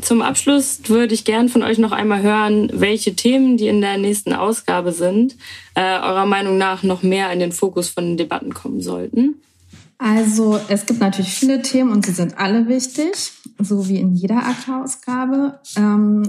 [0.00, 3.98] Zum Abschluss würde ich gern von euch noch einmal hören, welche Themen, die in der
[3.98, 5.36] nächsten Ausgabe sind,
[5.74, 9.36] äh, eurer Meinung nach noch mehr in den Fokus von den Debatten kommen sollten.
[9.98, 14.44] Also es gibt natürlich viele Themen und sie sind alle wichtig, so wie in jeder
[14.44, 15.60] AK-Ausgabe.
[15.76, 16.28] Ähm,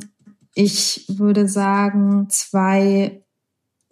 [0.53, 3.22] ich würde sagen, zwei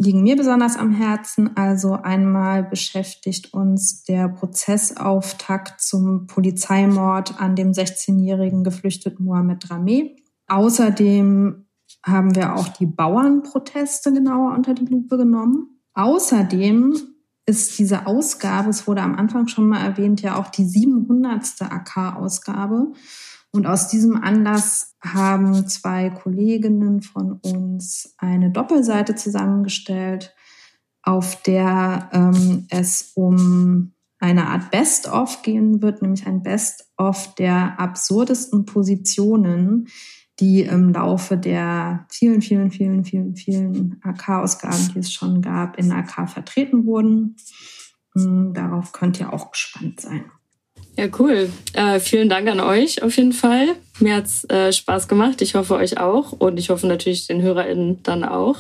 [0.02, 1.56] liegen mir besonders am Herzen.
[1.56, 10.16] Also einmal beschäftigt uns der Prozessauftakt zum Polizeimord an dem 16-jährigen geflüchteten Mohamed Rameh.
[10.48, 11.66] Außerdem
[12.04, 15.82] haben wir auch die Bauernproteste genauer unter die Lupe genommen.
[15.94, 16.96] Außerdem
[17.46, 21.62] ist diese Ausgabe, es wurde am Anfang schon mal erwähnt, ja auch die 700.
[21.62, 22.94] AK-Ausgabe.
[23.54, 30.34] Und aus diesem Anlass haben zwei Kolleginnen von uns eine Doppelseite zusammengestellt,
[31.04, 38.66] auf der ähm, es um eine Art Best-of gehen wird, nämlich ein Best-of der absurdesten
[38.66, 39.88] Positionen,
[40.40, 45.92] die im Laufe der vielen, vielen, vielen, vielen, vielen AK-Ausgaben, die es schon gab, in
[45.92, 47.36] AK vertreten wurden.
[48.14, 50.26] Hm, darauf könnt ihr auch gespannt sein.
[51.02, 51.50] Ja, cool.
[51.74, 53.70] Äh, vielen Dank an euch auf jeden Fall.
[54.00, 55.42] Mir hat's äh, Spaß gemacht.
[55.42, 58.58] Ich hoffe euch auch und ich hoffe natürlich den HörerInnen dann auch.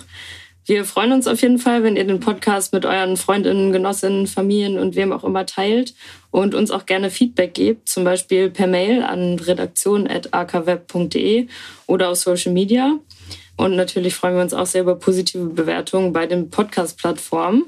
[0.65, 4.79] Wir freuen uns auf jeden Fall, wenn ihr den Podcast mit euren Freundinnen, Genossinnen, Familien
[4.79, 5.93] und wem auch immer teilt
[6.31, 11.45] und uns auch gerne Feedback gebt, zum Beispiel per Mail an redaktion.akweb.de
[11.85, 12.97] oder auf Social Media.
[13.55, 17.65] Und natürlich freuen wir uns auch sehr über positive Bewertungen bei den Podcast-Plattformen.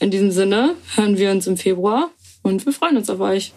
[0.00, 2.10] In diesem Sinne hören wir uns im Februar
[2.48, 3.52] und wir freuen uns auf euch.